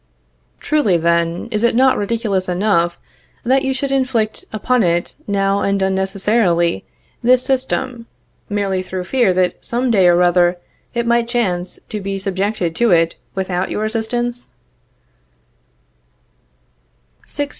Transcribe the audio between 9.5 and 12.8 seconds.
some day or other it might chance to be subjected